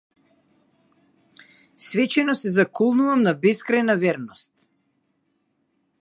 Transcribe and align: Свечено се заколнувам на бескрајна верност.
Свечено 1.83 2.35
се 2.41 2.53
заколнувам 2.55 3.23
на 3.27 3.37
бескрајна 3.45 3.99
верност. 4.07 4.69